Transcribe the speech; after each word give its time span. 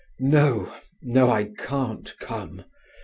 "No, 0.17 0.73
no, 1.03 1.29
I 1.29 1.51
can't 1.55 2.11
come. 2.19 2.63